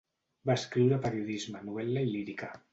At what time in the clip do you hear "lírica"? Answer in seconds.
2.17-2.55